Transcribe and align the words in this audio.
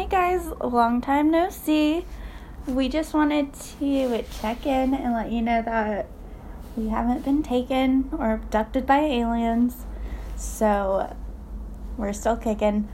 Hey 0.00 0.06
guys, 0.06 0.46
long 0.62 1.02
time 1.02 1.30
no 1.30 1.50
see. 1.50 2.06
We 2.66 2.88
just 2.88 3.12
wanted 3.12 3.52
to 3.52 4.24
check 4.40 4.64
in 4.64 4.94
and 4.94 5.12
let 5.12 5.30
you 5.30 5.42
know 5.42 5.60
that 5.60 6.06
we 6.74 6.88
haven't 6.88 7.22
been 7.22 7.42
taken 7.42 8.08
or 8.10 8.32
abducted 8.32 8.86
by 8.86 9.00
aliens. 9.00 9.84
So 10.36 11.14
we're 11.98 12.14
still 12.14 12.38
kicking. 12.38 12.88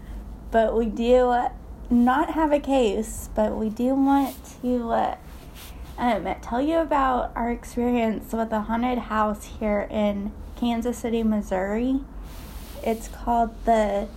But 0.51 0.77
we 0.77 0.87
do 0.87 1.47
not 1.91 2.31
have 2.31 2.51
a 2.51 2.59
case, 2.59 3.31
but 3.37 3.57
we 3.57 3.71
do 3.71 3.95
want 3.95 4.35
to 4.63 5.17
um, 5.99 6.35
tell 6.43 6.61
you 6.61 6.79
about 6.79 7.31
our 7.37 7.53
experience 7.53 8.33
with 8.33 8.51
a 8.51 8.63
haunted 8.63 8.99
house 8.99 9.45
here 9.61 9.87
in 9.93 10.33
Kansas 10.57 10.99
City, 10.99 11.23
Missouri. 11.23 12.01
It's 12.83 13.07
called 13.07 13.55
the 13.65 14.09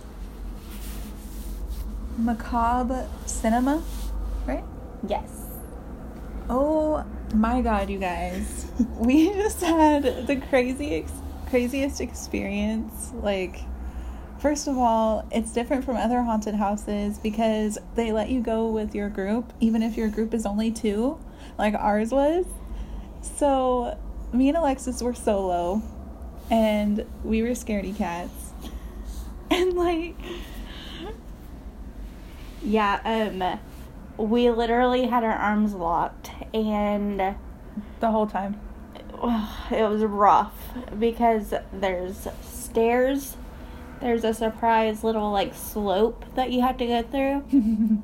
Macabre 2.20 3.08
Cinema, 3.26 3.82
right? 4.46 4.64
Yes. 5.08 5.30
Oh 6.48 7.04
my 7.34 7.60
god, 7.60 7.90
you 7.90 7.98
guys. 7.98 8.66
we 8.96 9.28
just 9.34 9.60
had 9.60 10.26
the 10.26 10.36
crazy 10.48 10.96
ex- 10.96 11.12
craziest 11.48 12.00
experience. 12.00 13.12
Like 13.14 13.60
first 14.40 14.68
of 14.68 14.76
all, 14.78 15.26
it's 15.30 15.52
different 15.52 15.84
from 15.84 15.96
other 15.96 16.22
haunted 16.22 16.54
houses 16.54 17.18
because 17.18 17.78
they 17.94 18.12
let 18.12 18.30
you 18.30 18.40
go 18.40 18.66
with 18.68 18.94
your 18.94 19.08
group 19.08 19.52
even 19.60 19.82
if 19.82 19.96
your 19.96 20.08
group 20.08 20.34
is 20.34 20.46
only 20.46 20.70
2, 20.70 21.18
like 21.58 21.74
ours 21.74 22.10
was. 22.10 22.46
So, 23.22 23.98
me 24.32 24.48
and 24.48 24.56
Alexis 24.56 25.02
were 25.02 25.14
solo 25.14 25.82
and 26.50 27.04
we 27.22 27.42
were 27.42 27.50
scaredy 27.50 27.96
cats. 27.96 28.32
And 29.52 29.72
like 29.72 30.14
Yeah, 32.62 33.00
um 33.04 33.58
we 34.28 34.50
literally 34.50 35.06
had 35.06 35.24
our 35.24 35.32
arms 35.32 35.72
locked 35.74 36.30
and 36.52 37.36
the 38.00 38.10
whole 38.10 38.26
time. 38.26 38.60
it 39.70 39.88
was 39.88 40.02
rough 40.04 40.54
because 40.98 41.54
there's 41.72 42.26
stairs 42.42 43.36
there's 44.00 44.24
a 44.24 44.32
surprise 44.32 45.04
little 45.04 45.30
like 45.30 45.54
slope 45.54 46.24
that 46.34 46.50
you 46.50 46.62
have 46.62 46.76
to 46.78 46.86
go 46.86 47.02
through 47.02 47.42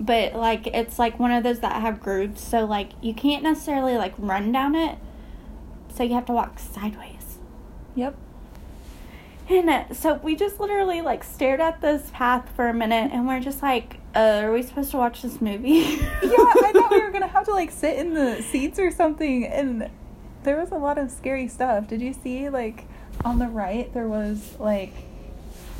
but 0.00 0.34
like 0.34 0.66
it's 0.68 0.98
like 0.98 1.18
one 1.18 1.32
of 1.32 1.42
those 1.42 1.58
that 1.60 1.80
have 1.80 2.00
grooves 2.00 2.40
so 2.40 2.64
like 2.64 2.90
you 3.00 3.12
can't 3.14 3.42
necessarily 3.42 3.96
like 3.96 4.14
run 4.18 4.52
down 4.52 4.74
it 4.76 4.96
so 5.92 6.02
you 6.04 6.14
have 6.14 6.26
to 6.26 6.32
walk 6.32 6.58
sideways 6.58 7.38
Yep. 7.96 8.16
And 9.48 9.70
uh, 9.70 9.94
so 9.94 10.14
we 10.14 10.34
just 10.34 10.58
literally 10.60 11.00
like 11.00 11.22
stared 11.22 11.60
at 11.60 11.80
this 11.80 12.10
path 12.12 12.50
for 12.54 12.68
a 12.68 12.74
minute 12.74 13.10
and 13.12 13.26
we're 13.26 13.40
just 13.40 13.62
like 13.62 14.00
uh, 14.14 14.40
are 14.42 14.52
we 14.52 14.62
supposed 14.62 14.90
to 14.90 14.96
watch 14.96 15.22
this 15.22 15.40
movie 15.40 15.68
yeah, 15.78 16.00
I 16.22 16.70
thought 16.72 16.90
we 16.90 17.00
were 17.00 17.10
gonna 17.10 17.26
have 17.26 17.44
to 17.46 17.52
like 17.52 17.70
sit 17.70 17.98
in 17.98 18.14
the 18.14 18.42
seats 18.42 18.78
or 18.78 18.90
something, 18.90 19.46
and 19.46 19.90
there 20.42 20.58
was 20.58 20.70
a 20.70 20.76
lot 20.76 20.96
of 20.98 21.10
scary 21.10 21.48
stuff. 21.48 21.88
Did 21.88 22.00
you 22.00 22.12
see 22.12 22.48
like 22.48 22.84
on 23.24 23.38
the 23.38 23.48
right 23.48 23.92
there 23.94 24.08
was 24.08 24.54
like 24.58 24.92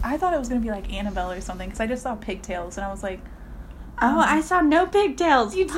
I 0.05 0.17
thought 0.17 0.35
it 0.35 0.39
was 0.39 0.49
gonna 0.49 0.61
be 0.61 0.71
like 0.71 0.93
Annabelle 0.93 1.33
or 1.33 1.41
something 1.41 1.69
because 1.69 1.81
I 1.81 1.87
just 1.87 2.03
saw 2.03 2.15
pigtails 2.15 2.77
and 2.77 2.85
I 2.87 2.91
was 2.91 3.03
like, 3.03 3.21
oh 4.03 4.19
i 4.19 4.43
saw 4.43 4.61
no 4.61 4.87
pigtails 4.87 5.57
you 5.57 5.65
did? 5.65 5.75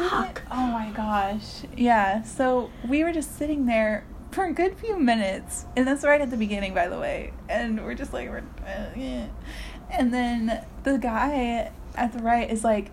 Oh 0.51 0.67
my 0.67 0.91
gosh, 0.95 1.63
yeah. 1.77 2.23
So 2.23 2.71
we 2.89 3.05
were 3.05 3.13
just 3.13 3.39
sitting 3.39 3.67
there 3.67 4.05
for 4.31 4.45
a 4.45 4.53
good 4.53 4.77
few 4.77 4.99
minutes, 4.99 5.65
and 5.77 5.87
that's 5.87 6.05
right 6.05 6.21
at 6.21 6.31
the 6.31 6.37
beginning, 6.37 6.75
by 6.75 6.89
the 6.89 6.99
way. 6.99 7.33
And 7.49 7.85
we're 7.85 7.95
just 7.95 8.13
like, 8.13 8.29
we're, 8.29 8.45
uh, 8.67 8.87
yeah. 8.97 9.27
and 9.91 10.13
then 10.13 10.65
the 10.85 10.99
guy 10.99 11.71
at 11.95 12.13
the 12.13 12.21
right 12.23 12.51
is 12.51 12.65
like, 12.65 12.91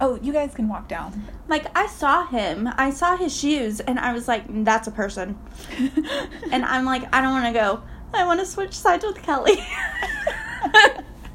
"Oh, 0.00 0.18
you 0.22 0.32
guys 0.32 0.54
can 0.54 0.68
walk 0.68 0.88
down." 0.88 1.24
Like 1.48 1.66
I 1.76 1.86
saw 1.86 2.26
him, 2.26 2.68
I 2.76 2.90
saw 2.90 3.16
his 3.16 3.36
shoes, 3.36 3.80
and 3.80 3.98
I 3.98 4.12
was 4.12 4.28
like, 4.28 4.44
"That's 4.64 4.88
a 4.88 4.92
person." 4.92 5.38
And 6.52 6.64
I'm 6.64 6.84
like, 6.84 7.02
"I 7.14 7.22
don't 7.22 7.32
want 7.32 7.46
to 7.46 7.52
go. 7.52 7.82
I 8.12 8.26
want 8.26 8.40
to 8.40 8.46
switch 8.46 8.74
sides 8.74 9.04
with 9.04 9.22
Kelly." 9.22 9.56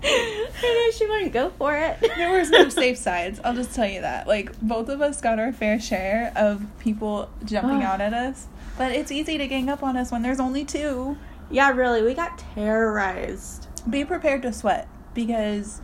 I 0.04 0.86
know 0.88 0.92
she 0.92 1.06
wouldn't 1.08 1.34
go 1.34 1.50
for 1.50 1.76
it. 1.76 2.00
there 2.00 2.38
was 2.38 2.50
no 2.52 2.70
safe 2.70 2.98
sides. 2.98 3.40
I'll 3.44 3.56
just 3.56 3.74
tell 3.76 3.88
you 3.88 4.02
that. 4.02 4.28
Like 4.28 4.60
both 4.62 4.90
of 4.90 5.02
us 5.02 5.22
got 5.22 5.40
our 5.40 5.52
fair 5.52 5.80
share 5.80 6.32
of 6.36 6.66
people 6.80 7.30
jumping 7.46 7.84
out 7.84 8.00
at 8.02 8.14
us, 8.14 8.48
but 8.78 8.92
it's 8.92 9.12
easy 9.12 9.38
to 9.38 9.48
gang 9.48 9.70
up 9.70 9.84
on 9.84 9.98
us 9.98 10.12
when 10.12 10.22
there's 10.22 10.40
only 10.40 10.64
two. 10.66 11.18
Yeah, 11.50 11.72
really, 11.72 12.02
we 12.02 12.14
got 12.14 12.38
terrorized. 12.56 13.68
Be 13.90 14.04
prepared 14.06 14.42
to 14.44 14.52
sweat 14.54 14.88
because 15.14 15.82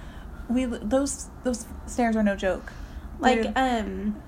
we 0.49 0.65
those 0.65 1.29
those 1.43 1.65
stairs 1.85 2.15
are 2.15 2.23
no 2.23 2.35
joke. 2.35 2.71
Like, 3.19 3.43
They're- 3.43 3.53
um, 3.55 4.21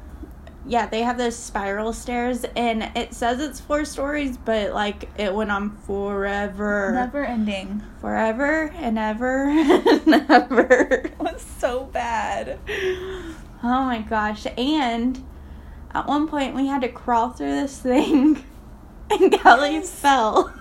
yeah, 0.67 0.87
they 0.87 1.01
have 1.03 1.17
those 1.17 1.35
spiral 1.35 1.93
stairs, 1.93 2.43
and 2.55 2.89
it 2.95 3.13
says 3.13 3.39
it's 3.39 3.59
four 3.59 3.85
stories, 3.85 4.37
but 4.37 4.73
like 4.73 5.09
it 5.17 5.33
went 5.33 5.51
on 5.51 5.71
forever, 5.85 6.91
never 6.93 7.23
ending. 7.23 7.83
forever 8.01 8.71
and 8.75 8.97
ever 8.97 9.43
and 9.49 10.25
ever. 10.31 10.71
It 11.15 11.19
was 11.19 11.41
so 11.59 11.83
bad. 11.85 12.57
Oh 13.63 13.83
my 13.85 13.99
gosh. 14.07 14.45
And 14.57 15.23
at 15.93 16.07
one 16.07 16.27
point 16.27 16.55
we 16.55 16.67
had 16.67 16.81
to 16.81 16.87
crawl 16.89 17.29
through 17.31 17.51
this 17.51 17.77
thing 17.81 18.43
and 19.11 19.31
Kelly 19.31 19.81
fell. 19.81 20.53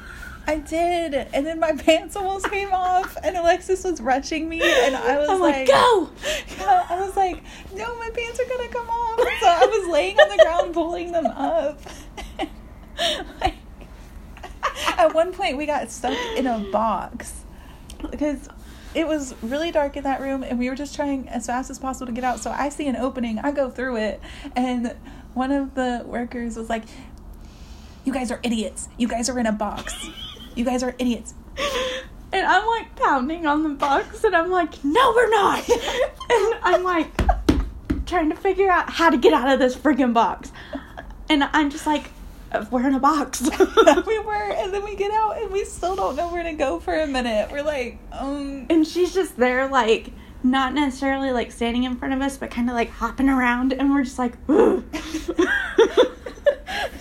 I 0.47 0.57
did, 0.59 1.15
and 1.15 1.47
then 1.47 1.59
my 1.59 1.73
pants 1.77 2.17
almost 2.17 2.51
came 2.51 2.73
off, 2.73 3.17
and 3.23 3.37
Alexis 3.37 3.85
was 3.85 4.01
rushing 4.01 4.49
me, 4.49 4.61
and 4.63 4.95
I 4.95 5.19
was 5.19 5.31
I'm 5.31 5.41
like, 5.41 5.57
like, 5.57 5.69
go! 5.69 6.11
Yeah, 6.59 6.87
I 6.89 7.01
was 7.01 7.17
like, 7.17 7.43
no, 7.75 7.97
my 7.99 8.11
pants 8.11 8.41
are 8.41 8.49
gonna 8.49 8.69
come 8.69 8.89
off. 8.89 9.21
So 9.41 9.47
I 9.47 9.67
was 9.67 9.89
laying 9.89 10.19
on 10.19 10.37
the 10.37 10.43
ground 10.43 10.75
pulling 10.75 11.13
them 11.13 11.27
up. 11.27 11.81
like, 13.41 13.55
at 14.99 15.15
one 15.15 15.33
point, 15.33 15.57
we 15.57 15.67
got 15.67 15.91
stuck 15.91 16.17
in 16.37 16.47
a 16.47 16.59
box 16.71 17.45
because 18.11 18.49
it 18.95 19.07
was 19.07 19.35
really 19.43 19.73
dark 19.73 19.97
in 19.97 20.05
that 20.05 20.21
room, 20.21 20.43
and 20.43 20.59
we 20.59 20.69
were 20.69 20.77
just 20.77 20.95
trying 20.95 21.29
as 21.29 21.47
fast 21.47 21.71
as 21.71 21.79
possible 21.79 22.07
to 22.07 22.13
get 22.13 22.25
out. 22.25 22.41
So 22.41 22.51
I 22.51 22.69
see 22.69 22.87
an 22.87 22.97
opening, 22.97 23.39
I 23.39 23.51
go 23.51 23.71
through 23.71 23.97
it, 23.97 24.21
and 24.55 24.95
one 25.33 25.51
of 25.51 25.75
the 25.75 26.03
workers 26.05 26.57
was 26.57 26.69
like, 26.69 26.85
"You 28.05 28.13
guys 28.13 28.31
are 28.31 28.41
idiots. 28.43 28.89
You 28.97 29.09
guys 29.09 29.29
are 29.29 29.39
in 29.39 29.47
a 29.47 29.53
box. 29.53 29.95
You 30.55 30.65
guys 30.65 30.83
are 30.83 30.95
idiots." 30.99 31.35
And 32.33 32.45
I'm 32.45 32.67
like 32.67 32.97
pounding 32.97 33.47
on 33.47 33.63
the 33.63 33.69
box 33.69 34.25
and 34.25 34.35
I'm 34.35 34.51
like, 34.51 34.83
no, 34.85 35.13
we're 35.15 35.31
not. 35.31 35.69
and 35.69 36.55
I'm 36.65 36.83
like 36.83 37.07
trying 38.07 38.31
to 38.31 38.37
figure 38.37 38.69
out 38.69 38.91
how 38.91 39.09
to 39.09 39.17
get 39.17 39.33
out 39.33 39.49
of 39.49 39.61
this 39.61 39.77
freaking 39.77 40.13
box. 40.13 40.51
And 41.29 41.45
I'm 41.45 41.71
just 41.71 41.87
like, 41.87 42.11
we're 42.71 42.87
in 42.87 42.95
a 42.95 43.01
box. 43.01 43.41
we 44.07 44.19
were, 44.19 44.51
and 44.53 44.73
then 44.73 44.85
we 44.85 44.97
get 44.97 45.11
out, 45.13 45.41
and 45.41 45.51
we 45.51 45.65
still 45.65 45.97
don't 45.97 46.17
know 46.17 46.31
where 46.33 46.43
to 46.43 46.53
go 46.53 46.81
for 46.81 46.95
a 46.95 47.07
minute. 47.07 47.51
We're 47.51 47.63
like, 47.63 47.99
um, 48.13 48.67
and 48.71 48.87
she's 48.87 49.13
just 49.15 49.37
there, 49.37 49.69
like, 49.69 50.13
not 50.43 50.75
necessarily 50.75 51.33
like 51.33 51.51
standing 51.51 51.85
in 51.85 51.97
front 51.97 52.15
of 52.15 52.21
us, 52.21 52.37
but 52.37 52.51
kind 52.51 52.69
of 52.69 52.75
like 52.75 52.91
hopping 52.91 53.29
around. 53.29 53.73
And 53.73 53.91
we're 53.93 54.05
just 54.05 54.19
like, 54.19 54.35
"Ugh." 54.49 54.85
and 54.95 54.97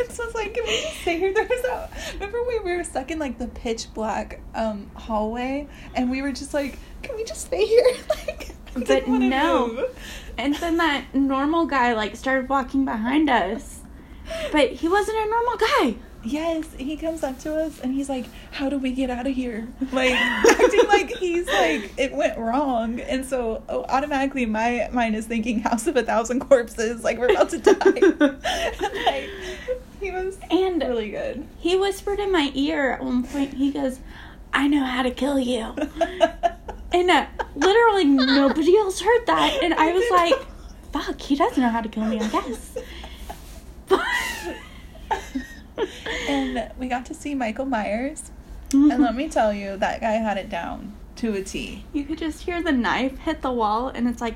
so 0.10 0.24
it's 0.24 0.33
like, 0.44 0.54
can 0.54 0.64
we 0.64 0.82
just 0.82 1.02
stay 1.02 1.18
here? 1.20 1.34
There 1.34 1.46
was 1.46 1.66
a, 1.66 1.90
remember 2.14 2.40
we 2.48 2.60
were 2.60 2.84
stuck 2.84 3.12
in 3.12 3.20
like 3.20 3.38
the 3.40 3.48
pitch 3.48 3.94
black 3.94 4.42
um 4.56 4.90
hallway, 4.96 5.68
and 5.96 6.10
we 6.12 6.22
were 6.22 6.32
just 6.32 6.54
like, 6.54 6.78
can 7.02 7.16
we 7.16 7.24
just 7.24 7.42
stay 7.48 7.66
here? 7.66 7.96
like, 8.10 8.50
we 8.76 8.82
But 8.82 8.88
didn't 9.06 9.30
no. 9.30 9.68
move. 9.68 10.00
And 10.38 10.56
then 10.56 10.78
that 10.78 11.14
normal 11.14 11.66
guy 11.66 11.94
like 11.94 12.16
started 12.16 12.50
walking 12.50 12.86
behind 12.86 13.30
us. 13.30 13.82
But 14.52 14.72
he 14.72 14.88
wasn't 14.88 15.18
a 15.18 15.30
normal 15.30 15.58
guy. 15.58 15.96
Yes, 16.26 16.74
he 16.78 16.96
comes 16.96 17.22
up 17.22 17.38
to 17.40 17.54
us 17.54 17.82
and 17.82 17.94
he's 17.94 18.08
like, 18.08 18.26
"How 18.52 18.70
do 18.70 18.78
we 18.78 18.94
get 18.94 19.10
out 19.10 19.28
of 19.28 19.36
here?" 19.36 19.68
Like 19.92 20.14
acting 20.14 20.88
like 20.88 21.10
he's 21.18 21.46
like 21.48 21.92
it 21.98 22.14
went 22.14 22.38
wrong, 22.38 23.02
and 23.02 23.26
so 23.26 23.62
oh, 23.68 23.84
automatically 23.90 24.46
my 24.46 24.88
mind 24.94 25.18
is 25.18 25.26
thinking 25.28 25.60
House 25.60 25.86
of 25.86 25.98
a 25.98 26.04
Thousand 26.04 26.40
Corpses, 26.40 27.04
like 27.04 27.18
we're 27.18 27.32
about 27.32 27.50
to 27.50 27.58
die. 27.58 27.74
like 29.06 29.30
he 30.04 30.12
was 30.12 30.38
And 30.52 30.82
really 30.82 31.10
good. 31.12 31.46
he 31.60 31.76
whispered 31.78 32.20
in 32.20 32.32
my 32.32 32.52
ear 32.54 32.92
at 32.92 33.04
one 33.04 33.24
point, 33.24 33.54
he 33.56 33.72
goes, 33.72 34.00
I 34.54 34.68
know 34.68 34.84
how 34.84 35.04
to 35.04 35.12
kill 35.12 35.40
you. 35.40 35.76
And 36.96 37.10
uh, 37.10 37.26
literally 37.56 38.04
nobody 38.06 38.78
else 38.78 39.02
heard 39.02 39.26
that. 39.26 39.64
And 39.64 39.74
I 39.74 39.92
was 39.94 40.04
like, 40.12 40.36
fuck, 40.92 41.20
he 41.20 41.36
doesn't 41.36 41.60
know 41.60 41.70
how 41.70 41.82
to 41.82 41.90
kill 41.90 42.06
me, 42.06 42.20
I 42.22 42.28
guess. 42.28 42.78
and 46.30 46.70
we 46.78 46.88
got 46.88 47.06
to 47.08 47.16
see 47.16 47.34
Michael 47.34 47.66
Myers, 47.66 48.30
and 48.72 48.92
Mm-hmm. 48.92 49.02
let 49.04 49.16
me 49.16 49.28
tell 49.28 49.52
you, 49.52 49.76
that 49.78 50.02
guy 50.02 50.12
had 50.14 50.38
it 50.38 50.50
down 50.50 50.94
to 51.16 51.34
a 51.34 51.42
T. 51.44 51.84
you 51.94 52.04
could 52.06 52.18
just 52.20 52.42
hear 52.42 52.62
the 52.62 52.72
knife 52.72 53.18
hit 53.20 53.42
the 53.42 53.52
wall 53.52 53.88
and 53.88 54.08
it's 54.08 54.20
like 54.22 54.36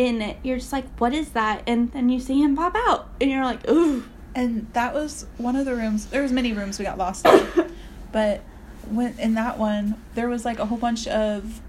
and 0.00 0.34
you're 0.42 0.56
just 0.58 0.72
like 0.72 0.86
what 0.98 1.12
is 1.12 1.30
that 1.30 1.62
and 1.66 1.92
then 1.92 2.08
you 2.08 2.18
see 2.18 2.40
him 2.40 2.56
pop 2.56 2.74
out 2.74 3.08
and 3.20 3.30
you're 3.30 3.44
like 3.44 3.68
ooh 3.68 4.02
And 4.34 4.72
that 4.74 4.94
was 4.94 5.26
one 5.38 5.56
of 5.56 5.64
the 5.64 5.74
rooms. 5.74 6.06
There 6.06 6.22
was 6.22 6.32
many 6.32 6.52
rooms 6.52 6.78
we 6.78 6.84
got 6.84 6.98
lost 6.98 7.26
in, 7.26 7.46
but 8.12 8.42
when 8.88 9.18
in 9.18 9.34
that 9.34 9.58
one 9.58 10.00
there 10.14 10.28
was 10.28 10.44
like 10.44 10.58
a 10.58 10.66
whole 10.66 10.78
bunch 10.78 11.06
of 11.08 11.60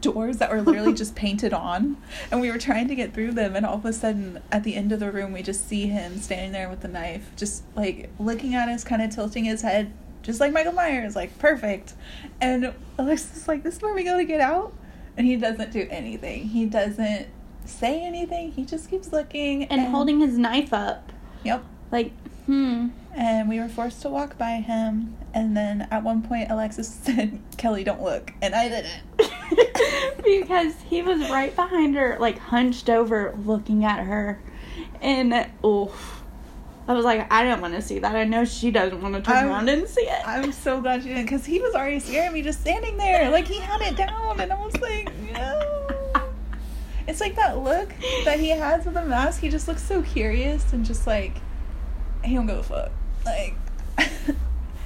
doors 0.00 0.36
that 0.38 0.50
were 0.50 0.62
literally 0.62 0.92
just 1.02 1.14
painted 1.14 1.52
on, 1.52 1.96
and 2.30 2.40
we 2.40 2.50
were 2.50 2.58
trying 2.58 2.88
to 2.88 2.94
get 2.94 3.14
through 3.14 3.32
them, 3.32 3.56
and 3.56 3.66
all 3.66 3.76
of 3.76 3.84
a 3.84 3.92
sudden, 3.92 4.40
at 4.52 4.62
the 4.62 4.76
end 4.76 4.92
of 4.92 5.00
the 5.00 5.10
room, 5.10 5.32
we 5.32 5.42
just 5.42 5.68
see 5.68 5.86
him 5.86 6.18
standing 6.18 6.52
there 6.52 6.68
with 6.68 6.80
the 6.80 6.88
knife, 6.88 7.32
just 7.36 7.64
like 7.74 8.10
looking 8.18 8.54
at 8.54 8.68
us, 8.68 8.84
kind 8.84 9.02
of 9.02 9.10
tilting 9.10 9.44
his 9.44 9.62
head, 9.62 9.92
just 10.22 10.40
like 10.40 10.52
Michael 10.52 10.72
Myers, 10.72 11.16
like 11.16 11.36
perfect. 11.38 11.94
And 12.40 12.72
Alexis 12.98 13.38
is 13.38 13.48
like, 13.48 13.62
"This 13.64 13.76
is 13.76 13.82
where 13.82 13.94
we 13.94 14.04
go 14.04 14.16
to 14.18 14.24
get 14.24 14.40
out," 14.40 14.72
and 15.16 15.26
he 15.26 15.36
doesn't 15.36 15.72
do 15.72 15.88
anything. 15.90 16.48
He 16.48 16.66
doesn't 16.66 17.26
say 17.64 18.02
anything. 18.02 18.52
He 18.52 18.64
just 18.64 18.90
keeps 18.90 19.12
looking 19.12 19.64
And 19.64 19.88
holding 19.88 20.20
his 20.20 20.36
knife 20.38 20.72
up. 20.72 21.12
Yep. 21.44 21.64
Like, 21.90 22.12
hmm. 22.46 22.88
And 23.14 23.48
we 23.48 23.60
were 23.60 23.68
forced 23.68 24.02
to 24.02 24.08
walk 24.08 24.36
by 24.36 24.56
him. 24.56 25.16
And 25.32 25.56
then 25.56 25.86
at 25.90 26.02
one 26.02 26.22
point, 26.22 26.50
Alexis 26.50 26.88
said, 27.02 27.40
Kelly, 27.56 27.84
don't 27.84 28.02
look. 28.02 28.32
And 28.42 28.54
I 28.54 28.68
didn't. 28.68 28.92
because 30.24 30.74
he 30.82 31.02
was 31.02 31.20
right 31.30 31.54
behind 31.54 31.94
her, 31.96 32.16
like 32.18 32.38
hunched 32.38 32.90
over, 32.90 33.34
looking 33.44 33.84
at 33.84 34.04
her. 34.04 34.40
And, 35.00 35.48
oh. 35.62 35.94
I 36.86 36.92
was 36.92 37.04
like, 37.06 37.32
I 37.32 37.44
don't 37.44 37.62
want 37.62 37.72
to 37.74 37.80
see 37.80 37.98
that. 38.00 38.14
I 38.14 38.24
know 38.24 38.44
she 38.44 38.70
doesn't 38.70 39.00
want 39.00 39.14
to 39.14 39.22
turn 39.22 39.36
I'm- 39.36 39.48
around 39.48 39.68
and 39.70 39.88
see 39.88 40.02
it. 40.02 40.22
I'm 40.26 40.52
so 40.52 40.82
glad 40.82 41.02
you 41.02 41.14
didn't, 41.14 41.24
because 41.24 41.46
he 41.46 41.58
was 41.60 41.74
already 41.74 41.98
scaring 41.98 42.34
me 42.34 42.42
just 42.42 42.60
standing 42.60 42.98
there. 42.98 43.30
Like, 43.30 43.46
he 43.46 43.58
had 43.58 43.80
it 43.80 43.96
down. 43.96 44.38
And 44.38 44.52
I 44.52 44.62
was 44.62 44.76
like, 44.80 45.08
no. 45.32 45.60
It's 47.06 47.20
like 47.20 47.36
that 47.36 47.58
look 47.58 47.90
that 48.24 48.40
he 48.40 48.48
has 48.50 48.84
with 48.84 48.94
the 48.94 49.04
mask. 49.04 49.40
He 49.40 49.48
just 49.48 49.68
looks 49.68 49.82
so 49.82 50.02
curious 50.02 50.72
and 50.72 50.84
just 50.84 51.06
like, 51.06 51.36
he 52.24 52.34
don't 52.34 52.46
give 52.46 52.58
a 52.58 52.62
fuck. 52.62 52.92
Like, 53.26 53.54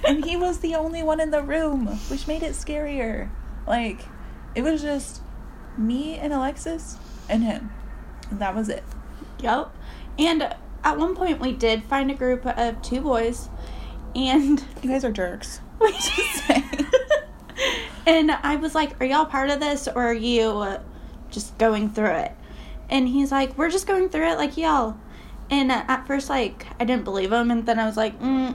and 0.07 0.25
he 0.25 0.37
was 0.37 0.59
the 0.59 0.75
only 0.75 1.03
one 1.03 1.21
in 1.21 1.31
the 1.31 1.43
room, 1.43 1.87
which 2.09 2.27
made 2.27 2.43
it 2.43 2.53
scarier. 2.55 3.31
Like, 3.67 4.01
it 4.55 4.63
was 4.63 4.83
just 4.83 5.23
me 5.77 6.17
and 6.17 6.33
Alexis 6.33 6.97
and 7.29 7.45
him. 7.45 7.71
And 8.31 8.41
that 8.41 8.55
was 8.55 8.69
it. 8.69 8.83
Yep. 9.41 9.73
And 10.19 10.43
at 10.85 10.99
one 10.99 11.15
point, 11.15 11.41
we 11.41 11.53
did 11.53 11.85
find 11.85 12.11
a 12.11 12.15
group 12.15 12.45
of 12.47 12.83
two 12.83 13.01
boys, 13.01 13.49
and 14.17 14.63
You 14.83 14.91
guys 14.91 15.05
are 15.05 15.13
jerks. 15.13 15.61
we 15.81 15.93
Just 15.93 16.47
saying. 16.47 16.65
and 18.07 18.31
I 18.33 18.57
was 18.57 18.75
like, 18.75 19.01
"Are 19.01 19.07
y'all 19.07 19.27
part 19.27 19.51
of 19.51 19.61
this, 19.61 19.87
or 19.89 20.03
are 20.09 20.15
you 20.15 20.79
just 21.31 21.57
going 21.59 21.91
through 21.91 22.11
it?" 22.27 22.33
And 22.91 23.09
he's 23.09 23.31
like, 23.33 23.57
"We're 23.59 23.71
just 23.71 23.87
going 23.87 24.09
through 24.09 24.29
it, 24.33 24.39
like 24.39 24.57
y'all." 24.57 24.97
And 25.51 25.73
at 25.73 26.07
first, 26.07 26.29
like, 26.29 26.67
I 26.79 26.85
didn't 26.85 27.05
believe 27.05 27.33
him, 27.33 27.51
and 27.51 27.65
then 27.67 27.79
I 27.79 27.87
was 27.87 27.97
like, 27.97 28.19
mm, 28.21 28.55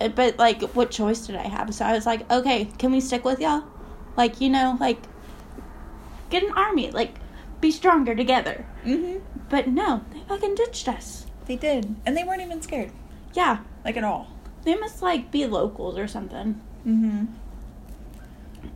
uh, 0.00 0.08
"But 0.08 0.38
like, 0.38 0.62
what 0.74 0.90
choice 0.90 1.26
did 1.26 1.36
I 1.36 1.46
have?" 1.48 1.72
So 1.74 1.84
I 1.84 1.92
was 1.92 2.04
like, 2.06 2.30
"Okay, 2.30 2.66
can 2.78 2.92
we 2.92 3.00
stick 3.00 3.24
with 3.24 3.40
y'all? 3.40 3.64
Like, 4.16 4.40
you 4.40 4.48
know, 4.50 4.76
like, 4.80 4.98
get 6.30 6.42
an 6.42 6.52
army, 6.56 6.90
like, 6.90 7.14
be 7.60 7.70
stronger 7.70 8.14
together." 8.14 8.64
hmm 8.84 9.16
But 9.48 9.68
no, 9.68 10.02
they 10.12 10.20
fucking 10.28 10.54
ditched 10.56 10.88
us. 10.88 11.26
They 11.46 11.56
did. 11.56 11.94
And 12.04 12.16
they 12.16 12.24
weren't 12.24 12.42
even 12.42 12.60
scared. 12.60 12.90
Yeah, 13.34 13.58
Like, 13.84 13.96
at 13.96 14.04
all. 14.04 14.26
they 14.64 14.74
must 14.74 15.00
like 15.02 15.30
be 15.30 15.46
locals 15.46 15.96
or 15.96 16.08
something. 16.08 16.60
Mm-hmm. 16.86 17.26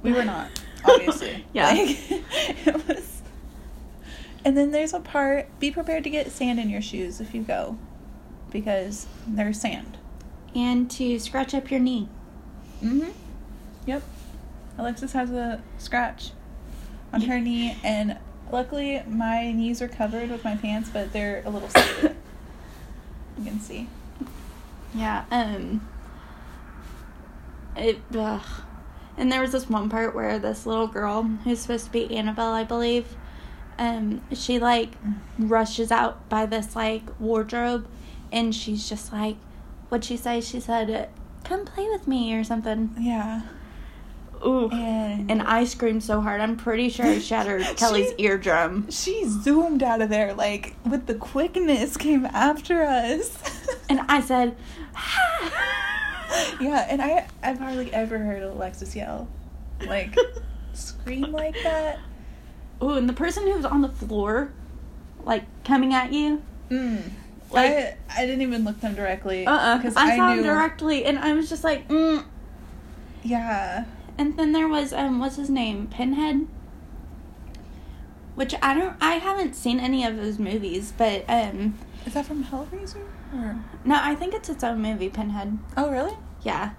We 0.03 0.13
were 0.13 0.25
not, 0.25 0.49
obviously. 0.85 1.45
Yeah. 1.53 1.71
Like, 1.71 1.99
it 2.67 2.89
was. 2.89 3.10
And 4.51 4.57
then 4.57 4.73
there's 4.73 4.93
a 4.93 4.99
part. 4.99 5.47
Be 5.61 5.71
prepared 5.71 6.03
to 6.03 6.11
get 6.11 6.33
sand 6.33 6.59
in 6.59 6.69
your 6.69 6.83
shoes 6.83 7.21
if 7.21 7.33
you 7.37 7.43
go, 7.43 7.79
because 8.51 9.07
there's 9.25 9.61
sand. 9.61 9.97
And 10.57 10.91
to 10.91 11.21
scratch 11.21 11.55
up 11.55 11.71
your 11.71 11.79
knee. 11.79 12.09
Mm-hmm. 12.83 13.11
Yep. 13.87 14.03
Alexis 14.77 15.13
has 15.13 15.31
a 15.31 15.63
scratch 15.79 16.33
on 17.13 17.21
her 17.21 17.39
knee, 17.39 17.77
and 17.85 18.19
luckily 18.51 19.05
my 19.07 19.53
knees 19.53 19.81
are 19.81 19.87
covered 19.87 20.31
with 20.31 20.43
my 20.43 20.57
pants, 20.57 20.91
but 20.93 21.13
they're 21.13 21.45
a 21.47 21.51
little. 21.51 21.71
You 23.39 23.45
can 23.45 23.61
see. 23.61 23.89
Yeah, 24.97 25.27
um 25.31 25.89
it 27.77 28.01
ugh. 28.19 28.43
and 29.17 29.31
there 29.31 29.43
was 29.43 29.53
this 29.53 29.71
one 29.71 29.89
part 29.89 30.13
where 30.13 30.41
this 30.41 30.67
little 30.67 30.89
girl 30.89 31.23
who's 31.23 31.61
supposed 31.61 31.85
to 31.85 31.93
be 31.93 32.17
Annabelle, 32.17 32.53
I 32.53 32.65
believe, 32.65 33.17
um, 33.81 34.23
she 34.33 34.61
like 34.61 34.91
rushes 35.39 35.91
out 35.91 36.29
by 36.29 36.47
this 36.47 36.77
like 36.77 37.03
wardrobe 37.19 37.89
and 38.31 38.55
she's 38.55 38.89
just 38.89 39.13
like 39.13 39.37
what'd 39.89 40.05
she 40.05 40.17
say? 40.17 40.41
She 40.41 40.61
said, 40.61 41.09
Come 41.43 41.65
play 41.65 41.89
with 41.89 42.07
me 42.07 42.33
or 42.35 42.45
something. 42.45 42.95
Yeah. 42.97 43.43
Ooh. 44.47 44.71
And 44.71 45.29
And 45.31 45.43
I 45.43 45.65
screamed 45.65 46.03
so 46.05 46.21
hard, 46.21 46.41
I'm 46.41 46.57
pretty 46.57 46.89
sure 46.91 47.05
I 47.07 47.19
shattered 47.19 47.63
Kelly's 47.77 48.11
She- 48.17 48.25
eardrum. 48.25 48.89
she 48.91 49.25
zoomed 49.27 49.83
out 49.83 50.01
of 50.01 50.09
there 50.11 50.33
like 50.35 50.77
with 50.89 51.07
the 51.07 51.15
quickness 51.15 51.97
came 51.97 52.25
after 52.27 52.83
us. 52.85 53.37
And 53.91 54.01
I 54.09 54.21
said, 54.21 54.55
yeah, 56.61 56.87
and 56.89 57.03
I 57.03 57.27
I've 57.43 57.59
hardly 57.59 57.93
ever 57.93 58.19
heard 58.19 58.43
Alexis 58.45 58.95
yell 58.95 59.27
like 59.87 60.15
scream 60.75 61.33
like 61.33 61.57
that. 61.65 61.99
Ooh, 62.83 62.93
and 62.93 63.09
the 63.09 63.13
person 63.13 63.47
who 63.47 63.53
was 63.55 63.65
on 63.65 63.83
the 63.83 63.89
floor, 63.89 64.53
like 65.25 65.45
coming 65.65 65.93
at 65.95 66.13
you, 66.13 66.43
Mm. 66.71 67.11
Like- 67.51 67.73
I 67.73 67.97
I 68.23 68.27
didn't 68.27 68.43
even 68.43 68.65
look 68.65 68.81
them 68.81 68.95
directly 68.95 69.45
uh 69.47 69.53
uh 69.53 69.77
because 69.79 69.97
I, 69.97 70.13
I, 70.13 70.17
saw 70.17 70.33
knew 70.35 70.39
him 70.41 70.45
directly, 70.47 71.05
and 71.05 71.19
I 71.19 71.33
was 71.33 71.49
just 71.49 71.65
like, 71.65 71.89
mm. 71.89 72.25
yeah 73.25 73.85
And 74.19 74.37
then 74.39 74.53
there 74.53 74.69
was 74.69 74.93
um, 74.93 75.19
what's 75.19 75.37
his 75.37 75.51
name, 75.51 75.89
Pinhead, 75.89 76.47
which 78.35 78.55
I 78.63 78.75
don't, 78.75 78.97
I 79.01 79.15
haven't 79.15 79.55
seen 79.55 79.81
any 79.81 80.05
of 80.05 80.17
those 80.17 80.39
movies, 80.39 80.93
but 80.97 81.25
um, 81.29 81.77
is 82.07 82.15
that 82.15 82.27
from 82.27 82.45
Hellraiser 82.45 83.05
or 83.35 83.57
no, 83.85 83.99
I 84.01 84.15
think 84.15 84.33
it's 84.35 84.49
its 84.49 84.63
own 84.65 84.81
movie, 84.81 85.09
Pinhead. 85.09 85.59
oh 85.77 85.91
really 85.91 86.15
Yeah, 86.43 86.71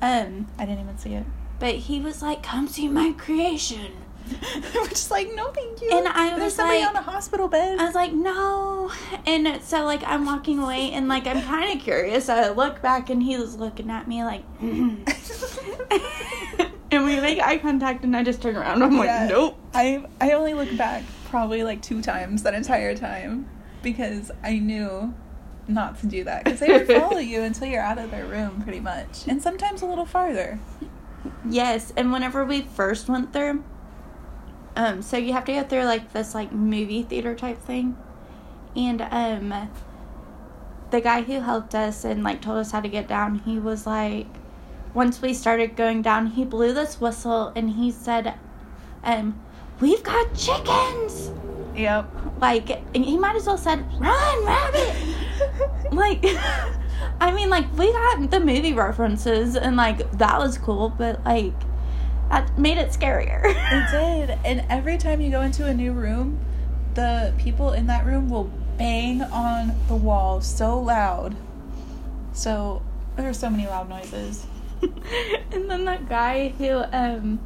um, 0.00 0.46
I 0.58 0.64
didn't 0.64 0.80
even 0.84 0.98
see 0.98 1.14
it. 1.14 1.24
but 1.58 1.74
he 1.74 2.00
was 2.00 2.22
like, 2.22 2.42
"Come 2.42 2.68
see 2.68 2.88
my 2.88 3.12
creation." 3.18 3.92
We're 4.74 4.88
just 4.88 5.10
like 5.10 5.28
no 5.34 5.50
thank 5.52 5.80
you. 5.82 5.90
And 5.92 6.06
I 6.08 6.30
There's 6.30 6.42
was 6.42 6.54
somebody 6.54 6.80
like- 6.80 6.88
on 6.90 6.96
a 6.96 7.02
hospital 7.02 7.48
bed. 7.48 7.78
I 7.78 7.84
was 7.84 7.94
like, 7.94 8.12
no. 8.12 8.90
And 9.26 9.62
so, 9.62 9.84
like, 9.84 10.02
I'm 10.04 10.24
walking 10.24 10.58
away 10.58 10.90
and, 10.92 11.08
like, 11.08 11.26
I'm 11.26 11.42
kind 11.42 11.76
of 11.76 11.82
curious. 11.82 12.26
So 12.26 12.34
I 12.34 12.48
look 12.50 12.80
back 12.82 13.10
and 13.10 13.22
he 13.22 13.36
was 13.36 13.56
looking 13.56 13.90
at 13.90 14.08
me, 14.08 14.24
like, 14.24 14.42
mm-hmm. 14.60 15.04
and 16.90 17.04
we 17.04 17.20
make 17.20 17.40
eye 17.40 17.58
contact 17.58 18.04
and 18.04 18.16
I 18.16 18.22
just 18.24 18.42
turn 18.42 18.56
around. 18.56 18.82
I'm 18.82 18.96
like, 18.96 19.28
nope. 19.28 19.58
I 19.74 20.04
I 20.20 20.32
only 20.32 20.54
look 20.54 20.76
back 20.76 21.04
probably 21.26 21.62
like 21.62 21.80
two 21.82 22.02
times 22.02 22.42
that 22.42 22.54
entire 22.54 22.94
time 22.96 23.48
because 23.82 24.30
I 24.42 24.58
knew 24.58 25.14
not 25.68 26.00
to 26.00 26.06
do 26.06 26.24
that 26.24 26.44
because 26.44 26.60
they 26.60 26.72
would 26.72 26.86
follow 27.00 27.18
you 27.18 27.42
until 27.42 27.68
you're 27.68 27.82
out 27.82 27.98
of 27.98 28.10
their 28.10 28.26
room 28.26 28.60
pretty 28.62 28.80
much 28.80 29.28
and 29.28 29.40
sometimes 29.40 29.82
a 29.82 29.86
little 29.86 30.06
farther. 30.06 30.58
Yes. 31.48 31.92
And 31.96 32.12
whenever 32.12 32.44
we 32.44 32.62
first 32.62 33.08
went 33.08 33.32
through, 33.32 33.62
um, 34.80 35.02
so 35.02 35.18
you 35.18 35.34
have 35.34 35.44
to 35.44 35.52
go 35.52 35.62
through, 35.62 35.84
like, 35.84 36.14
this, 36.14 36.34
like, 36.34 36.52
movie 36.52 37.02
theater 37.02 37.34
type 37.34 37.60
thing. 37.60 37.98
And, 38.74 39.02
um, 39.10 39.70
the 40.90 41.02
guy 41.02 41.20
who 41.20 41.40
helped 41.40 41.74
us 41.74 42.02
and, 42.02 42.24
like, 42.24 42.40
told 42.40 42.56
us 42.56 42.70
how 42.70 42.80
to 42.80 42.88
get 42.88 43.06
down, 43.06 43.40
he 43.40 43.58
was 43.58 43.86
like, 43.86 44.26
once 44.94 45.20
we 45.20 45.34
started 45.34 45.76
going 45.76 46.00
down, 46.00 46.28
he 46.28 46.46
blew 46.46 46.72
this 46.72 46.98
whistle 46.98 47.52
and 47.54 47.72
he 47.72 47.90
said, 47.90 48.34
um, 49.04 49.38
we've 49.80 50.02
got 50.02 50.34
chickens. 50.34 51.30
Yep. 51.76 52.10
Like, 52.40 52.70
and 52.94 53.04
he 53.04 53.18
might 53.18 53.36
as 53.36 53.44
well 53.44 53.58
said, 53.58 53.84
run, 54.00 54.46
rabbit. 54.46 54.96
like, 55.92 56.24
I 57.20 57.32
mean, 57.32 57.50
like, 57.50 57.70
we 57.76 57.92
got 57.92 58.30
the 58.30 58.40
movie 58.40 58.72
references 58.72 59.56
and, 59.56 59.76
like, 59.76 60.10
that 60.12 60.38
was 60.38 60.56
cool, 60.56 60.88
but, 60.88 61.22
like, 61.26 61.52
that 62.30 62.58
made 62.58 62.78
it 62.78 62.90
scarier. 62.90 63.42
It 63.44 63.90
did. 64.28 64.38
And 64.44 64.64
every 64.70 64.96
time 64.96 65.20
you 65.20 65.30
go 65.30 65.40
into 65.40 65.66
a 65.66 65.74
new 65.74 65.92
room, 65.92 66.38
the 66.94 67.34
people 67.38 67.72
in 67.72 67.86
that 67.86 68.06
room 68.06 68.30
will 68.30 68.50
bang 68.78 69.22
on 69.22 69.74
the 69.88 69.96
wall 69.96 70.40
so 70.40 70.78
loud. 70.78 71.36
So 72.32 72.82
there 73.16 73.28
are 73.28 73.34
so 73.34 73.50
many 73.50 73.66
loud 73.66 73.88
noises. 73.88 74.46
and 75.52 75.70
then 75.70 75.84
that 75.84 76.08
guy 76.08 76.48
who 76.50 76.82
um 76.92 77.40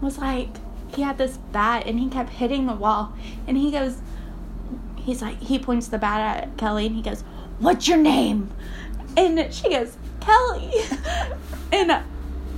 was 0.00 0.18
like 0.18 0.48
he 0.88 1.02
had 1.02 1.18
this 1.18 1.36
bat 1.52 1.86
and 1.86 2.00
he 2.00 2.08
kept 2.08 2.30
hitting 2.30 2.66
the 2.66 2.74
wall 2.74 3.12
and 3.46 3.56
he 3.56 3.70
goes 3.70 4.00
he's 4.96 5.22
like 5.22 5.40
he 5.40 5.58
points 5.58 5.88
the 5.88 5.98
bat 5.98 6.42
at 6.42 6.56
Kelly 6.56 6.86
and 6.86 6.96
he 6.96 7.02
goes, 7.02 7.22
What's 7.58 7.86
your 7.86 7.98
name? 7.98 8.50
And 9.16 9.52
she 9.54 9.70
goes, 9.70 9.96
Kelly 10.20 10.72
and 11.72 12.02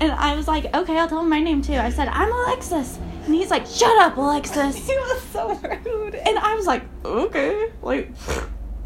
and 0.00 0.12
I 0.12 0.34
was 0.36 0.46
like, 0.48 0.74
Okay, 0.74 0.98
I'll 0.98 1.08
tell 1.08 1.20
him 1.20 1.28
my 1.30 1.40
name 1.40 1.62
too. 1.62 1.74
I 1.74 1.90
said, 1.90 2.08
I'm 2.08 2.30
Alexis 2.30 2.98
and 3.24 3.34
he's 3.34 3.50
like, 3.50 3.66
Shut 3.66 3.96
up, 4.02 4.16
Alexis 4.16 4.76
He 4.86 4.92
was 4.96 5.22
so 5.32 5.54
rude. 5.54 6.14
And 6.14 6.38
I 6.38 6.54
was 6.54 6.66
like, 6.66 6.82
Okay 7.04 7.70
like 7.82 8.10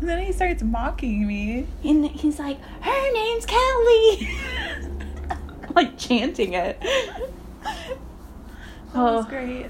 And 0.01 0.09
then 0.09 0.25
he 0.25 0.33
starts 0.33 0.63
mocking 0.63 1.27
me. 1.27 1.67
and 1.85 2.07
he's 2.07 2.39
like, 2.39 2.59
Her 2.81 3.13
name's 3.13 3.47
Kelly 3.47 4.31
like 5.75 5.99
chanting 5.99 6.55
it. 6.55 6.81
That 6.81 7.97
Oh. 8.95 9.17
was 9.19 9.27
great. 9.27 9.67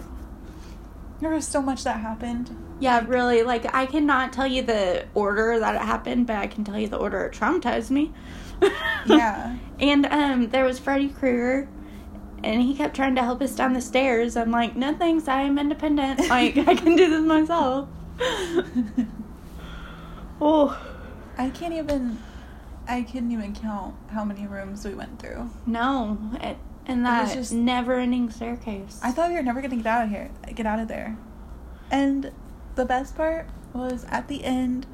There 1.21 1.31
was 1.31 1.47
so 1.47 1.61
much 1.61 1.85
that 1.85 2.01
happened. 2.01 2.57
Yeah, 2.81 3.05
really. 3.07 3.43
Like, 3.43 3.75
I 3.75 3.85
cannot 3.87 4.33
tell 4.33 4.47
you 4.47 4.63
the 4.63 5.05
order 5.15 5.59
that 5.61 5.75
it 5.75 5.83
happened, 5.83 6.27
but 6.27 6.37
I 6.37 6.47
can 6.47 6.65
tell 6.65 6.79
you 6.79 6.89
the 6.89 6.97
order 6.97 7.25
it 7.27 7.33
traumatized 7.35 7.91
me. 7.91 8.13
Yeah. 9.07 9.57
and 9.79 10.05
um, 10.07 10.49
there 10.51 10.65
was 10.65 10.79
Freddy 10.79 11.09
Krueger, 11.09 11.67
and 12.45 12.61
he 12.63 12.75
kept 12.75 12.95
trying 12.95 13.15
to 13.15 13.23
help 13.23 13.41
us 13.41 13.55
down 13.57 13.73
the 13.73 13.81
stairs. 13.81 14.37
I'm 14.37 14.51
like, 14.51 14.77
no 14.77 14.95
thanks, 14.95 15.29
I 15.29 15.43
am 15.43 15.59
independent. 15.59 16.21
Like, 16.29 16.57
I 16.59 16.75
can 16.75 16.97
do 16.97 17.09
this 17.09 17.23
myself. 17.23 17.89
oh, 20.41 20.79
I 21.39 21.51
can't 21.51 21.73
even. 21.75 22.19
I 22.89 23.03
couldn't 23.03 23.31
even 23.31 23.55
count 23.55 23.95
how 24.11 24.25
many 24.25 24.47
rooms 24.47 24.85
we 24.85 24.95
went 24.95 25.19
through. 25.21 25.49
no. 25.67 26.19
It, 26.43 26.57
and 26.87 27.03
was 27.05 27.29
that 27.31 27.35
just- 27.35 27.53
never 27.53 27.95
ending 27.95 28.31
staircase. 28.31 28.99
I 29.03 29.13
thought 29.13 29.31
we 29.31 29.37
were 29.37 29.43
never 29.43 29.61
gonna 29.61 29.77
get 29.77 29.87
out 29.87 30.05
of 30.05 30.11
here, 30.11 30.31
get 30.55 30.67
out 30.67 30.79
of 30.81 30.89
there. 30.89 31.17
And 31.91 32.33
the 32.77 32.85
best 32.85 33.17
part 33.17 33.47
was 33.73 34.05
at 34.09 34.29
the 34.29 34.45
end, 34.45 34.87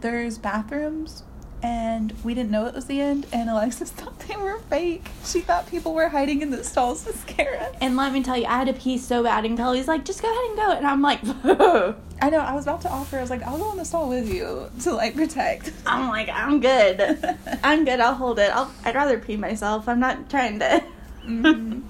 there's 0.00 0.38
bathrooms, 0.38 1.22
and 1.62 2.14
we 2.24 2.32
didn't 2.32 2.50
know 2.50 2.64
it 2.66 2.74
was 2.74 2.86
the 2.86 3.00
end. 3.02 3.26
And 3.32 3.50
Alexis 3.50 3.90
thought 3.92 4.18
they 4.20 4.36
were 4.36 4.58
fake. 4.70 5.08
She 5.24 5.40
thought 5.40 5.66
people 5.66 5.92
were 5.92 6.08
hiding 6.08 6.40
in 6.40 6.50
the 6.50 6.64
stalls 6.64 7.04
to 7.04 7.12
scare 7.12 7.60
us. 7.60 7.74
and 7.82 7.96
let 7.96 8.12
me 8.12 8.22
tell 8.22 8.36
you, 8.38 8.46
I 8.46 8.56
had 8.58 8.66
to 8.68 8.72
pee 8.72 8.96
so 8.98 9.22
bad, 9.22 9.44
and 9.44 9.56
Kelly's 9.58 9.86
like, 9.88 10.04
just 10.06 10.22
go 10.22 10.28
ahead 10.30 10.44
and 10.46 10.56
go. 10.56 10.70
And 10.72 10.86
I'm 10.86 11.02
like, 11.02 11.20
I 12.22 12.28
know. 12.30 12.38
I 12.38 12.54
was 12.54 12.64
about 12.64 12.80
to 12.82 12.90
offer. 12.90 13.18
I 13.18 13.20
was 13.20 13.30
like, 13.30 13.42
I'll 13.42 13.58
go 13.58 13.70
in 13.72 13.76
the 13.78 13.84
stall 13.84 14.08
with 14.08 14.32
you 14.32 14.70
to 14.82 14.92
like 14.94 15.14
protect. 15.14 15.72
I'm 15.86 16.08
like, 16.08 16.28
I'm 16.30 16.60
good. 16.60 17.36
I'm 17.62 17.84
good. 17.84 18.00
I'll 18.00 18.14
hold 18.14 18.38
it. 18.38 18.50
I'll, 18.54 18.70
I'd 18.84 18.94
rather 18.94 19.18
pee 19.18 19.36
myself. 19.36 19.88
I'm 19.88 20.00
not 20.00 20.28
trying 20.30 20.58
to. 20.60 20.82
Mhm. 21.42 21.82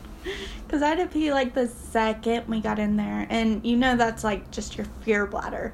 Because 0.66 0.82
I 0.82 0.88
had 0.90 0.98
to 0.98 1.06
pee 1.06 1.32
like 1.32 1.54
the 1.54 1.66
second 1.66 2.46
we 2.46 2.60
got 2.60 2.78
in 2.78 2.96
there. 2.96 3.26
And 3.30 3.64
you 3.64 3.76
know 3.76 3.96
that's 3.96 4.22
like 4.22 4.50
just 4.50 4.76
your 4.76 4.86
fear 5.02 5.26
bladder. 5.26 5.72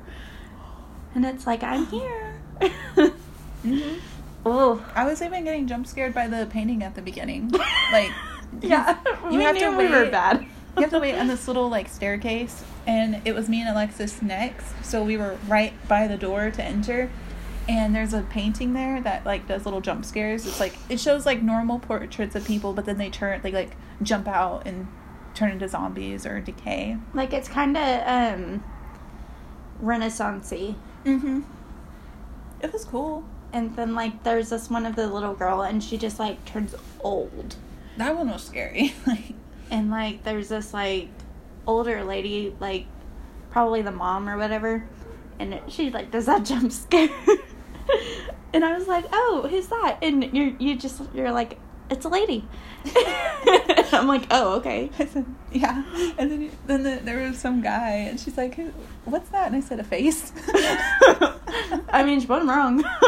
And 1.14 1.24
it's 1.26 1.46
like, 1.46 1.62
I'm 1.62 1.86
here. 1.96 2.40
Mhm. 3.64 3.98
oh. 4.44 4.84
I 4.94 5.04
was 5.04 5.20
even 5.22 5.44
getting 5.44 5.66
jump 5.66 5.86
scared 5.86 6.14
by 6.14 6.28
the 6.28 6.46
painting 6.46 6.82
at 6.82 6.94
the 6.94 7.02
beginning. 7.02 7.50
Like, 7.92 8.10
Yeah. 8.60 8.98
you 9.30 9.40
have 9.40 9.56
to 9.58 9.70
knew 9.72 9.76
we 9.76 9.88
were 9.88 10.08
bad. 10.10 10.46
you 10.76 10.82
have 10.82 10.90
to 10.90 10.98
wait 10.98 11.14
on 11.18 11.26
this 11.28 11.46
little 11.48 11.68
like 11.68 11.88
staircase, 11.88 12.64
and 12.86 13.20
it 13.24 13.34
was 13.34 13.48
me 13.48 13.60
and 13.60 13.68
Alexis 13.70 14.22
next, 14.22 14.66
so 14.84 15.02
we 15.04 15.16
were 15.16 15.36
right 15.48 15.72
by 15.88 16.06
the 16.08 16.16
door 16.16 16.50
to 16.50 16.62
enter. 16.62 17.10
And 17.68 17.94
there's 17.94 18.14
a 18.14 18.22
painting 18.22 18.74
there 18.74 19.00
that 19.00 19.26
like 19.26 19.48
does 19.48 19.64
little 19.64 19.80
jump 19.80 20.04
scares. 20.04 20.46
It's 20.46 20.60
like 20.60 20.74
it 20.88 21.00
shows 21.00 21.26
like 21.26 21.42
normal 21.42 21.78
portraits 21.78 22.36
of 22.36 22.44
people, 22.44 22.72
but 22.72 22.84
then 22.84 22.98
they 22.98 23.10
turn 23.10 23.40
they 23.42 23.50
like 23.50 23.76
jump 24.02 24.28
out 24.28 24.66
and 24.66 24.86
turn 25.34 25.50
into 25.50 25.68
zombies 25.68 26.24
or 26.24 26.40
decay. 26.40 26.96
Like 27.12 27.32
it's 27.32 27.48
kind 27.48 27.76
of 27.76 28.02
um, 28.06 28.64
renaissance-y. 29.80 30.74
Mm-hmm. 31.04 31.40
It 32.60 32.72
was 32.72 32.84
cool. 32.84 33.24
And 33.52 33.74
then 33.76 33.94
like 33.94 34.22
there's 34.22 34.50
this 34.50 34.70
one 34.70 34.86
of 34.86 34.96
the 34.96 35.06
little 35.06 35.34
girl 35.34 35.62
and 35.62 35.82
she 35.82 35.98
just 35.98 36.18
like 36.18 36.44
turns 36.44 36.74
old. 37.00 37.56
That 37.96 38.16
one 38.16 38.30
was 38.30 38.44
scary. 38.44 38.94
like, 39.06 39.34
and 39.70 39.90
like 39.90 40.22
there's 40.22 40.48
this 40.48 40.72
like 40.72 41.08
older 41.66 42.04
lady 42.04 42.54
like 42.60 42.86
probably 43.50 43.82
the 43.82 43.90
mom 43.90 44.28
or 44.28 44.36
whatever 44.36 44.86
and 45.38 45.60
she 45.68 45.90
like 45.90 46.10
does 46.10 46.26
that 46.26 46.44
jump 46.44 46.70
scare 46.70 47.08
and 48.52 48.64
i 48.64 48.76
was 48.76 48.86
like 48.86 49.04
oh 49.12 49.46
who's 49.50 49.66
that 49.68 49.98
and 50.02 50.24
you're 50.32 50.52
you 50.58 50.76
just 50.76 51.02
you're 51.14 51.32
like 51.32 51.58
it's 51.90 52.04
a 52.04 52.08
lady 52.08 52.46
i'm 53.92 54.06
like 54.06 54.26
oh 54.30 54.54
okay 54.56 54.90
I 54.98 55.06
said, 55.06 55.26
yeah. 55.52 55.82
And 56.18 56.30
then 56.30 56.50
then 56.66 56.82
the, 56.82 57.00
there 57.02 57.18
was 57.18 57.38
some 57.38 57.62
guy, 57.62 57.90
and 58.08 58.18
she's 58.20 58.36
like, 58.36 58.54
Who, 58.54 58.72
"What's 59.04 59.28
that?" 59.30 59.46
And 59.46 59.56
I 59.56 59.60
said, 59.60 59.80
"A 59.80 59.84
face." 59.84 60.32
i 61.88 62.02
mean 62.04 62.20
she 62.20 62.26
wasn't 62.26 62.48
wrong 62.48 62.82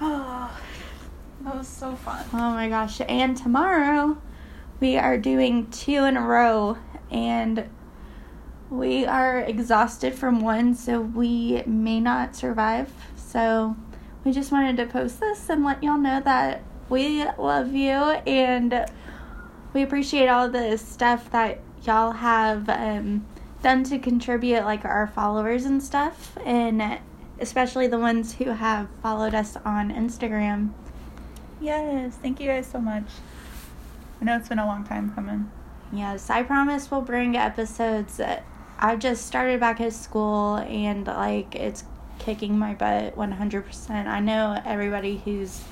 oh, 0.00 0.60
that 1.40 1.56
was 1.56 1.68
so 1.68 1.94
fun. 1.96 2.24
oh 2.32 2.50
my 2.50 2.68
gosh 2.68 3.00
and 3.08 3.36
tomorrow 3.36 4.16
we 4.80 4.96
are 4.96 5.16
doing 5.16 5.70
two 5.70 6.04
in 6.04 6.16
a 6.16 6.20
row 6.20 6.76
and 7.10 7.68
we 8.70 9.04
are 9.04 9.40
exhausted 9.40 10.14
from 10.14 10.40
one 10.40 10.74
so 10.74 11.00
we 11.00 11.62
may 11.66 12.00
not 12.00 12.34
survive 12.34 12.92
so 13.32 13.76
we 14.24 14.32
just 14.32 14.52
wanted 14.52 14.76
to 14.76 14.86
post 14.86 15.20
this 15.20 15.48
and 15.48 15.64
let 15.64 15.82
y'all 15.82 15.98
know 15.98 16.20
that 16.20 16.62
we 16.88 17.24
love 17.38 17.72
you 17.72 17.92
and 17.92 18.86
we 19.72 19.82
appreciate 19.82 20.28
all 20.28 20.48
the 20.48 20.76
stuff 20.76 21.30
that 21.30 21.60
y'all 21.84 22.12
have 22.12 22.68
um, 22.68 23.26
done 23.62 23.82
to 23.84 23.98
contribute 23.98 24.64
like 24.64 24.84
our 24.84 25.06
followers 25.06 25.64
and 25.64 25.82
stuff 25.82 26.36
and 26.44 26.98
especially 27.40 27.86
the 27.86 27.98
ones 27.98 28.34
who 28.34 28.50
have 28.50 28.88
followed 29.02 29.34
us 29.34 29.56
on 29.64 29.90
instagram 29.90 30.72
Yes, 31.62 32.16
thank 32.16 32.40
you 32.40 32.48
guys 32.48 32.66
so 32.66 32.80
much. 32.80 33.04
I 34.20 34.24
know 34.24 34.36
it's 34.36 34.48
been 34.48 34.58
a 34.58 34.66
long 34.66 34.82
time 34.82 35.14
coming. 35.14 35.48
Yes, 35.92 36.28
I 36.28 36.42
promise 36.42 36.90
we'll 36.90 37.02
bring 37.02 37.36
episodes. 37.36 38.20
I've 38.80 38.98
just 38.98 39.26
started 39.26 39.60
back 39.60 39.80
at 39.80 39.92
school 39.92 40.56
and 40.56 41.06
like 41.06 41.54
it's 41.54 41.84
kicking 42.18 42.58
my 42.58 42.74
butt 42.74 43.16
100%. 43.16 43.90
I 44.06 44.20
know 44.20 44.60
everybody 44.64 45.22
who's 45.24 45.62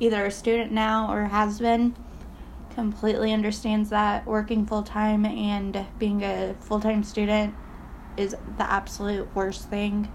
either 0.00 0.26
a 0.26 0.30
student 0.30 0.72
now 0.72 1.12
or 1.12 1.24
has 1.24 1.58
been 1.58 1.96
completely 2.74 3.32
understands 3.32 3.90
that 3.90 4.26
working 4.26 4.66
full 4.66 4.82
time 4.82 5.24
and 5.24 5.86
being 5.98 6.22
a 6.22 6.54
full 6.60 6.80
time 6.80 7.02
student 7.02 7.54
is 8.16 8.36
the 8.58 8.70
absolute 8.70 9.34
worst 9.34 9.68
thing. 9.68 10.12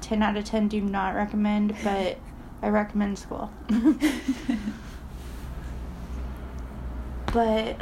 10 0.00 0.22
out 0.22 0.36
of 0.36 0.44
10 0.44 0.68
do 0.68 0.80
not 0.80 1.14
recommend, 1.14 1.76
but 1.84 2.18
I 2.62 2.68
recommend 2.68 3.18
school. 3.18 3.52
But 7.32 7.80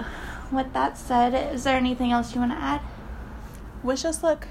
with 0.53 0.73
that 0.75 0.99
said, 0.99 1.55
is 1.55 1.65
there 1.65 1.77
anything 1.77 2.13
else 2.13 2.35
you 2.35 2.41
want 2.41 2.53
to 2.53 2.59
add? 2.59 2.81
Wish 3.83 4.05
us 4.05 4.23
luck. 4.23 4.47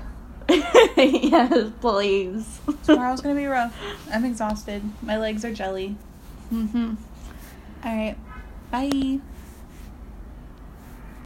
yes, 0.98 1.72
please. 1.82 2.60
Tomorrow's 2.86 3.22
gonna 3.24 3.36
be 3.36 3.46
rough. 3.46 3.76
I'm 4.12 4.26
exhausted. 4.26 4.82
My 5.02 5.18
legs 5.18 5.44
are 5.44 5.54
jelly. 5.54 5.96
Mm 6.54 6.70
hmm 6.70 6.94
All 7.84 7.96
right. 7.96 8.16
Bye. 8.72 9.20